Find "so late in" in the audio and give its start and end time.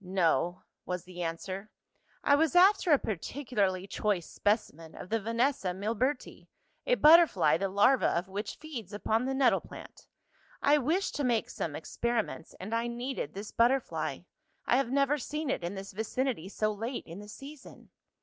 16.48-17.18